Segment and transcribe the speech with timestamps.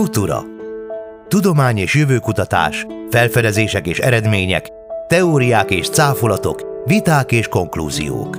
[0.00, 0.44] Futura.
[1.28, 4.68] Tudomány és jövőkutatás, felfedezések és eredmények,
[5.06, 8.38] teóriák és cáfolatok, viták és konklúziók.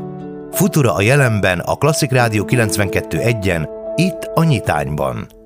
[0.51, 5.40] Futura a jelenben a Klasszik Rádió 92.1-en, itt a Nyitányban.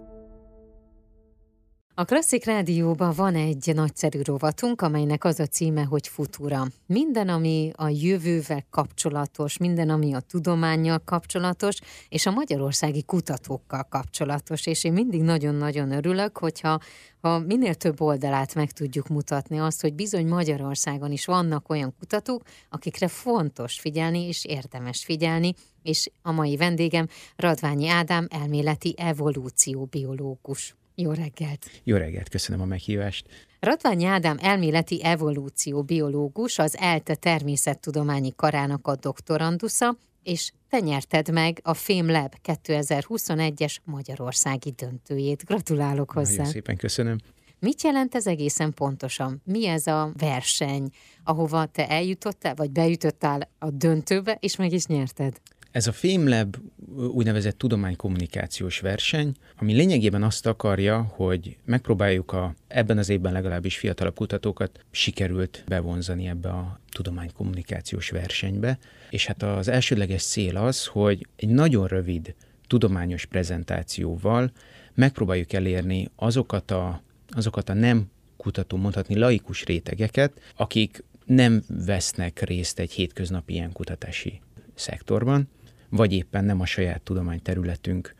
[1.97, 6.67] A Klasszik Rádióban van egy nagyszerű rovatunk, amelynek az a címe, hogy Futura.
[6.85, 11.79] Minden, ami a jövővel kapcsolatos, minden, ami a tudományjal kapcsolatos,
[12.09, 14.65] és a magyarországi kutatókkal kapcsolatos.
[14.65, 16.79] És én mindig nagyon-nagyon örülök, hogyha
[17.21, 22.41] ha minél több oldalát meg tudjuk mutatni azt, hogy bizony Magyarországon is vannak olyan kutatók,
[22.69, 25.53] akikre fontos figyelni, és érdemes figyelni,
[25.83, 30.75] és a mai vendégem Radványi Ádám elméleti evolúcióbiológus.
[30.95, 31.65] Jó reggelt!
[31.83, 33.25] Jó reggelt, köszönöm a meghívást.
[33.59, 41.59] Ratványi Ádám elméleti evolúció biológus, az ELTE természettudományi karának a doktorandusza, és te nyerted meg
[41.63, 45.45] a FameLab 2021-es Magyarországi döntőjét.
[45.45, 46.35] Gratulálok hozzá!
[46.35, 47.17] Nagyon szépen köszönöm.
[47.59, 49.41] Mit jelent ez egészen pontosan?
[49.43, 50.89] Mi ez a verseny,
[51.23, 55.41] ahova te eljutottál, vagy bejutottál a döntőbe, és meg is nyerted?
[55.75, 56.55] Ez a FameLab
[56.95, 64.15] úgynevezett tudománykommunikációs verseny, ami lényegében azt akarja, hogy megpróbáljuk a, ebben az évben legalábbis fiatalabb
[64.15, 68.77] kutatókat sikerült bevonzani ebbe a tudománykommunikációs versenybe,
[69.09, 72.35] és hát az elsődleges cél az, hogy egy nagyon rövid
[72.67, 74.51] tudományos prezentációval
[74.93, 82.79] megpróbáljuk elérni azokat a, azokat a nem kutató, mondhatni laikus rétegeket, akik nem vesznek részt
[82.79, 84.41] egy hétköznapi ilyen kutatási
[84.75, 85.49] szektorban,
[85.95, 88.15] vagy éppen nem a saját tudományterületünk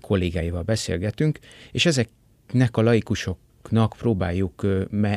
[0.00, 1.38] kollégáival beszélgetünk,
[1.72, 4.66] és ezeknek a laikusoknak próbáljuk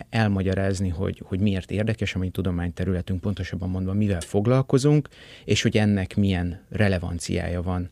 [0.10, 5.10] elmagyarázni, hogy, hogy miért érdekes a mi tudományterületünk, pontosabban mondva, mivel foglalkozunk,
[5.46, 7.90] és hogy ennek milyen relevanciája van,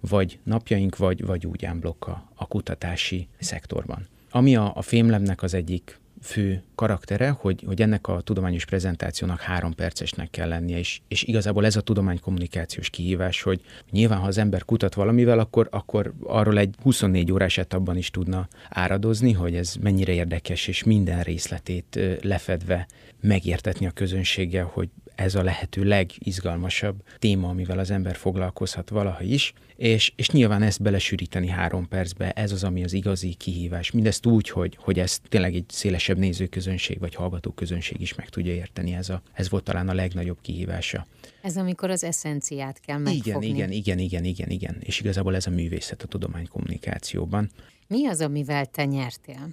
[0.00, 4.06] vagy napjaink, vagy, vagy úgy ámblokk a, a kutatási szektorban.
[4.30, 9.74] Ami a, a fémlemnek az egyik fő karaktere, hogy, hogy ennek a tudományos prezentációnak három
[9.74, 13.60] percesnek kell lennie, és, és igazából ez a tudománykommunikációs kihívás, hogy
[13.90, 18.48] nyilván, ha az ember kutat valamivel, akkor, akkor arról egy 24 órás etapban is tudna
[18.68, 22.86] áradozni, hogy ez mennyire érdekes, és minden részletét lefedve
[23.20, 29.52] megértetni a közönséggel, hogy ez a lehető legizgalmasabb téma, amivel az ember foglalkozhat valaha is,
[29.76, 33.90] és, és nyilván ezt belesűríteni három percbe, ez az, ami az igazi kihívás.
[33.90, 38.94] Mindezt úgy, hogy, hogy ezt tényleg egy szélesebb nézőközönség vagy hallgatóközönség is meg tudja érteni.
[38.94, 41.06] Ez, a, ez volt talán a legnagyobb kihívása.
[41.42, 43.46] Ez amikor az eszenciát kell megfogni.
[43.46, 44.76] Igen, igen, igen, igen, igen, igen.
[44.80, 47.50] És igazából ez a művészet a tudománykommunikációban.
[47.88, 49.48] Mi az, amivel te nyertél?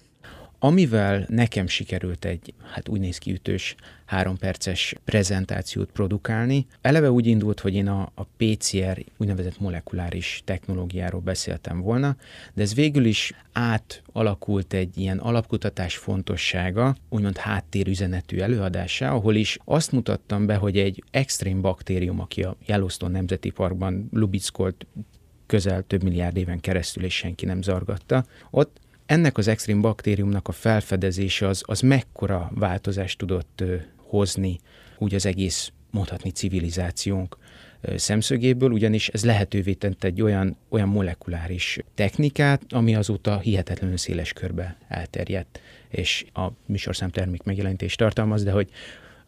[0.65, 3.75] Amivel nekem sikerült egy, hát úgy néz ki ütős,
[4.05, 6.65] három perces prezentációt produkálni.
[6.81, 12.15] Eleve úgy indult, hogy én a, a PCR úgynevezett molekuláris technológiáról beszéltem volna,
[12.53, 19.91] de ez végül is átalakult egy ilyen alapkutatás fontossága, úgymond háttérüzenetű előadásá, ahol is azt
[19.91, 24.85] mutattam be, hogy egy extrém baktérium, aki a Yellowstone Nemzeti Parkban lubickolt
[25.45, 30.51] közel több milliárd éven keresztül, és senki nem zargatta, ott ennek az extrém baktériumnak a
[30.51, 33.63] felfedezése az, az mekkora változást tudott
[33.95, 34.59] hozni
[34.97, 37.37] úgy az egész, mondhatni civilizációnk
[37.95, 44.77] szemszögéből, ugyanis ez lehetővé tett egy olyan, olyan molekuláris technikát, ami azóta hihetetlenül széles körbe
[44.87, 45.59] elterjedt,
[45.89, 48.69] és a műsorszám termék megjelenítést tartalmaz, de hogy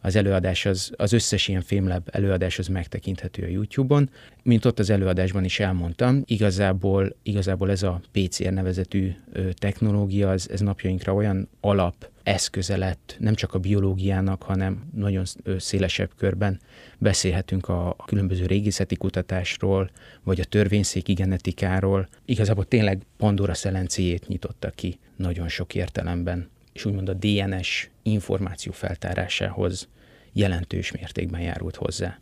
[0.06, 4.10] az előadás, az, az összes ilyen Filmlab előadás az megtekinthető a YouTube-on.
[4.42, 9.12] Mint ott az előadásban is elmondtam, igazából, igazából ez a PCR nevezetű
[9.54, 15.24] technológia, az, ez napjainkra olyan alap eszköze lett nem csak a biológiának, hanem nagyon
[15.58, 16.60] szélesebb körben
[16.98, 19.90] beszélhetünk a, különböző régészeti kutatásról,
[20.22, 22.08] vagy a törvényszéki genetikáról.
[22.24, 29.88] Igazából tényleg Pandora szelencéjét nyitotta ki nagyon sok értelemben és úgymond a DNS információ feltárásához
[30.36, 32.18] jelentős mértékben járult hozzá.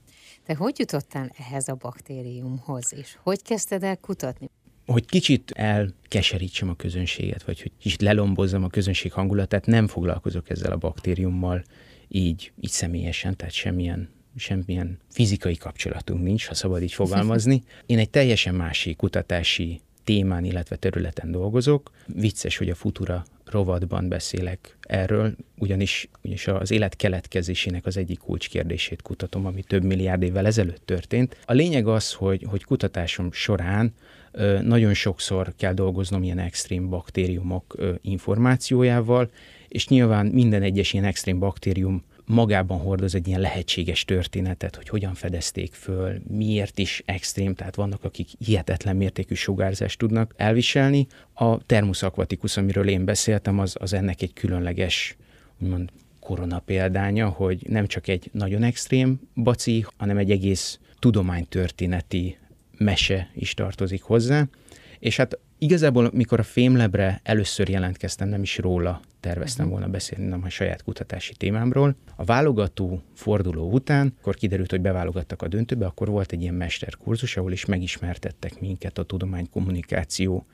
[0.46, 4.50] Te hogy jutottál ehhez a baktériumhoz, és hogy kezdted el kutatni?
[4.86, 10.72] Hogy kicsit elkeserítsem a közönséget, vagy hogy kicsit lelombozzam a közönség hangulatát, nem foglalkozok ezzel
[10.72, 11.64] a baktériummal
[12.08, 17.62] így, így személyesen, tehát semmilyen semmilyen fizikai kapcsolatunk nincs, ha szabad így fogalmazni.
[17.86, 21.90] Én egy teljesen másik kutatási témán, illetve területen dolgozok.
[22.06, 23.24] Vicces, hogy a Futura
[23.54, 30.22] rovatban beszélek erről, ugyanis, ugyanis az élet keletkezésének az egyik kulcskérdését kutatom, ami több milliárd
[30.22, 31.36] évvel ezelőtt történt.
[31.44, 33.94] A lényeg az, hogy, hogy kutatásom során
[34.62, 39.30] nagyon sokszor kell dolgoznom ilyen extrém baktériumok információjával,
[39.68, 45.14] és nyilván minden egyes ilyen extrém baktérium magában hordoz egy ilyen lehetséges történetet, hogy hogyan
[45.14, 51.06] fedezték föl, miért is extrém, tehát vannak, akik hihetetlen mértékű sugárzást tudnak elviselni.
[51.32, 55.16] A Thermus aquaticus, amiről én beszéltem, az, az ennek egy különleges,
[55.62, 55.90] úgymond
[56.20, 62.38] korona példánya, hogy nem csak egy nagyon extrém baci, hanem egy egész tudománytörténeti
[62.78, 64.46] mese is tartozik hozzá.
[64.98, 70.44] És hát igazából, mikor a fémlebre először jelentkeztem, nem is róla terveztem volna beszélni, hanem
[70.44, 71.96] a saját kutatási témámról.
[72.16, 77.36] A válogató forduló után, akkor kiderült, hogy beválogattak a döntőbe, akkor volt egy ilyen mesterkurzus,
[77.36, 80.46] ahol is megismertettek minket a tudománykommunikáció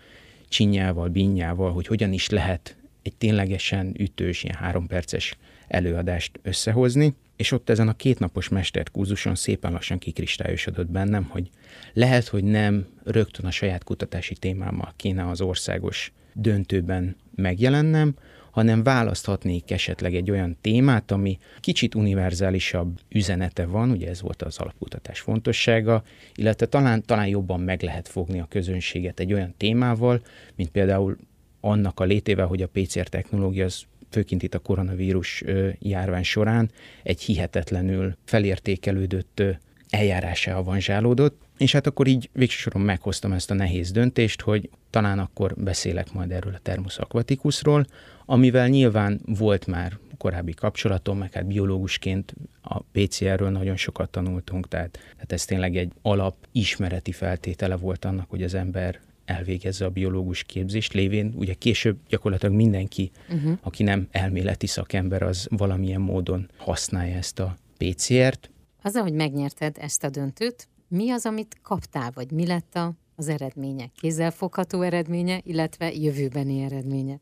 [0.49, 5.37] csinyával, binyával, hogy hogyan is lehet egy ténylegesen ütős, ilyen három perces
[5.69, 11.51] előadást összehozni, és ott ezen a kétnapos mesterkurzuson szépen lassan kikristályosodott bennem, hogy
[11.93, 18.15] lehet, hogy nem rögtön a saját kutatási témámmal kéne az országos döntőben megjelennem,
[18.51, 24.59] hanem választhatnék esetleg egy olyan témát, ami kicsit univerzálisabb üzenete van, ugye ez volt az
[24.59, 26.03] alapkutatás fontossága,
[26.35, 30.23] illetve talán, talán jobban meg lehet fogni a közönséget egy olyan témával,
[30.57, 31.17] mint például
[31.61, 35.45] annak a létével, hogy a PCR technológia az főként itt a koronavírus
[35.79, 36.71] járvány során
[37.03, 39.43] egy hihetetlenül felértékelődött
[39.91, 45.55] eljárása avanzsálódott, és hát akkor így végsősoron meghoztam ezt a nehéz döntést, hogy talán akkor
[45.57, 47.87] beszélek majd erről a Thermus aquaticusról,
[48.27, 54.99] amivel nyilván volt már korábbi kapcsolatom, meg hát biológusként a PCR-ről nagyon sokat tanultunk, tehát,
[55.13, 59.01] tehát ez tényleg egy alap ismereti feltétele volt annak, hogy az ember
[59.31, 63.59] elvégezze a biológus képzést, lévén ugye később gyakorlatilag mindenki, uh-huh.
[63.63, 68.51] aki nem elméleti szakember, az valamilyen módon használja ezt a PCR-t.
[68.83, 73.29] Az, hogy megnyerted ezt a döntőt, mi az, amit kaptál, vagy mi lett a, az
[73.29, 73.91] eredménye?
[74.01, 77.21] Kézzelfogható eredménye, illetve jövőbeni eredménye?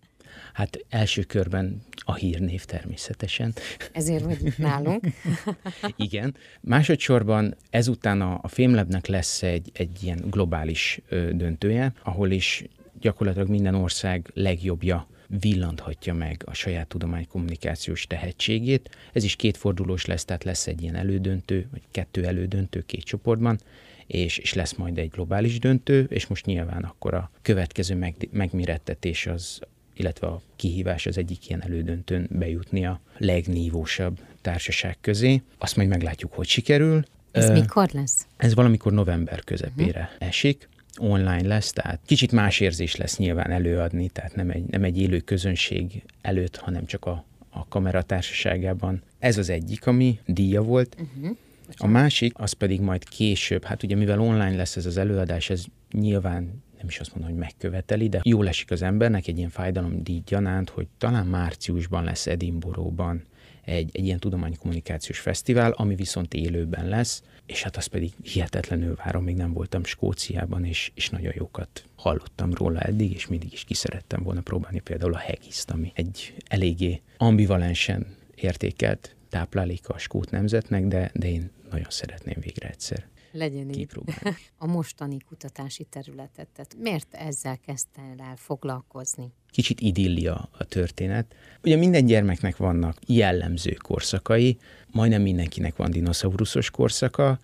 [0.53, 3.55] Hát első körben a hírnév természetesen.
[3.93, 5.05] Ezért vagy nálunk.
[5.97, 6.37] Igen.
[6.61, 12.65] Másodszorban ezután a, a Fémlebnek lesz egy, egy ilyen globális ö, döntője, ahol is
[13.01, 15.07] gyakorlatilag minden ország legjobbja
[15.41, 18.97] villanthatja meg a saját tudománykommunikációs tehetségét.
[19.13, 23.59] Ez is kétfordulós lesz, tehát lesz egy ilyen elődöntő, vagy kettő elődöntő két csoportban,
[24.07, 29.27] és, és lesz majd egy globális döntő, és most nyilván akkor a következő meg, megmérettetés
[29.27, 29.61] az
[29.99, 35.43] illetve a kihívás az egyik ilyen elődöntőn bejutni a legnívósabb társaság közé.
[35.59, 37.03] Azt majd meglátjuk, hogy sikerül.
[37.31, 38.27] Ez uh, mikor lesz?
[38.37, 40.29] Ez valamikor november közepére uh-huh.
[40.29, 40.69] esik
[40.99, 45.19] online lesz, tehát kicsit más érzés lesz nyilván előadni, tehát nem egy, nem egy élő
[45.21, 49.03] közönség előtt, hanem csak a, a kamera társaságában.
[49.19, 50.97] Ez az egyik, ami díja volt.
[51.01, 51.37] Uh-huh.
[51.77, 55.65] A másik, az pedig majd később, hát ugye mivel online lesz ez az előadás, ez
[55.93, 60.23] nyilván nem is azt mondom, hogy megköveteli, de jól esik az embernek egy ilyen fájdalomdíj
[60.27, 63.25] gyanánt, hogy talán márciusban lesz Edinboróban
[63.65, 69.25] egy, egy ilyen tudománykommunikációs fesztivál, ami viszont élőben lesz, és hát azt pedig hihetetlenül várom,
[69.25, 74.23] még nem voltam Skóciában, és, és nagyon jókat hallottam róla eddig, és mindig is kiszerettem
[74.23, 81.11] volna próbálni például a hegiszt, ami egy eléggé ambivalensen értékelt tápláléka a skót nemzetnek, de,
[81.15, 83.89] de én nagyon szeretném végre egyszer legyen így.
[84.59, 89.33] A mostani kutatási területet, tehát miért ezzel kezdtél el foglalkozni?
[89.51, 91.35] Kicsit idillia a történet.
[91.63, 94.59] Ugye minden gyermeknek vannak jellemző korszakai,
[94.91, 97.39] majdnem mindenkinek van dinoszauruszos korszaka,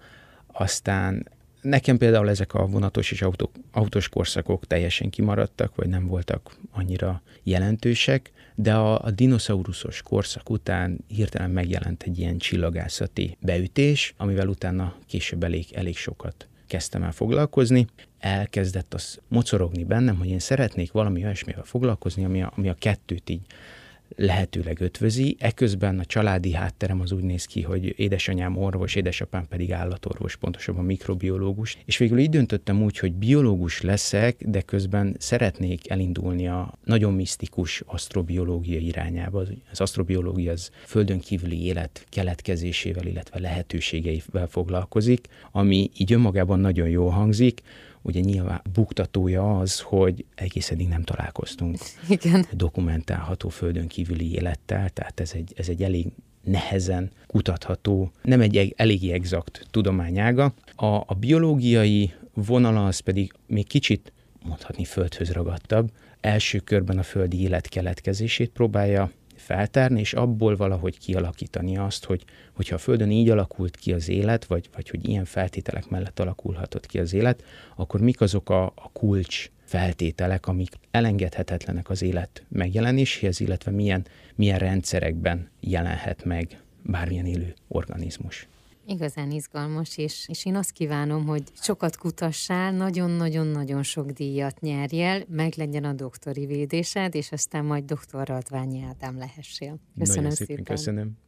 [0.47, 1.29] aztán
[1.65, 7.23] Nekem például ezek a vonatos és autó, autós korszakok teljesen kimaradtak, vagy nem voltak annyira
[7.43, 14.97] jelentősek, de a, a dinoszauruszos korszak után hirtelen megjelent egy ilyen csillagászati beütés, amivel utána
[15.06, 17.87] később elég, elég sokat kezdtem el foglalkozni.
[18.19, 23.31] Elkezdett az mocorogni bennem, hogy én szeretnék valami olyasmivel foglalkozni, ami a, ami a kettőt
[23.31, 23.43] így
[24.17, 25.37] lehetőleg ötvözi.
[25.39, 30.84] Eközben a családi hátterem az úgy néz ki, hogy édesanyám orvos, édesapám pedig állatorvos, pontosabban
[30.84, 31.79] mikrobiológus.
[31.84, 37.82] És végül így döntöttem úgy, hogy biológus leszek, de közben szeretnék elindulni a nagyon misztikus
[37.87, 39.44] asztrobiológia irányába.
[39.70, 47.11] Az asztrobiológia az földön kívüli élet keletkezésével, illetve lehetőségeivel foglalkozik, ami így önmagában nagyon jól
[47.11, 47.63] hangzik,
[48.05, 52.46] ugye nyilván buktatója az, hogy egész eddig nem találkoztunk Igen.
[52.53, 56.06] dokumentálható földön kívüli élettel, tehát ez egy, ez egy elég
[56.44, 60.55] nehezen kutatható, nem egy eléggé exakt tudományága.
[60.77, 65.91] A, a biológiai vonala az pedig még kicsit mondhatni földhöz ragadtabb.
[66.20, 69.11] Első körben a földi élet keletkezését próbálja
[69.44, 74.44] feltárni, és abból valahogy kialakítani azt, hogy hogyha a Földön így alakult ki az élet,
[74.44, 77.44] vagy, vagy hogy ilyen feltételek mellett alakulhatott ki az élet,
[77.77, 84.58] akkor mik azok a, a kulcs feltételek, amik elengedhetetlenek az élet megjelenéséhez, illetve milyen, milyen
[84.58, 88.48] rendszerekben jelenhet meg bármilyen élő organizmus.
[88.86, 95.53] Igazán izgalmas, és, és én azt kívánom, hogy sokat kutassál, nagyon-nagyon-nagyon sok díjat nyerjél, meg
[95.56, 99.79] legyen a doktori védésed, és aztán majd doktor Radványi Ádám lehessél.
[99.98, 100.56] Köszönöm Nagyon szépen.
[100.56, 100.74] szépen.
[100.74, 101.24] Köszönöm.